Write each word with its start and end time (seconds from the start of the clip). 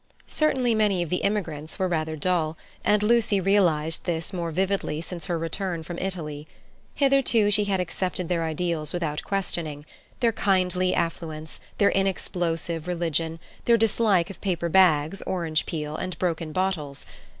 Certainly 0.25 0.73
many 0.73 1.03
of 1.03 1.11
the 1.11 1.17
immigrants 1.17 1.77
were 1.77 1.87
rather 1.87 2.15
dull, 2.15 2.57
and 2.83 3.03
Lucy 3.03 3.39
realized 3.39 4.05
this 4.05 4.33
more 4.33 4.49
vividly 4.49 4.99
since 4.99 5.27
her 5.27 5.37
return 5.37 5.83
from 5.83 5.99
Italy. 5.99 6.47
Hitherto 6.95 7.51
she 7.51 7.65
had 7.65 7.79
accepted 7.79 8.27
their 8.27 8.43
ideals 8.43 8.93
without 8.93 9.23
questioning—their 9.23 10.31
kindly 10.31 10.95
affluence, 10.95 11.59
their 11.77 11.91
inexplosive 11.91 12.87
religion, 12.87 13.39
their 13.65 13.77
dislike 13.77 14.31
of 14.31 14.41
paper 14.41 14.69
bags, 14.69 15.21
orange 15.27 15.67
peel, 15.67 15.95
and 15.95 16.17
broken 16.17 16.51
bottles. 16.51 17.05